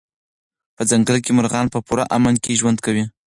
[0.75, 3.03] په ځنګل کې مرغان په پوره امن کې ژوند کوي.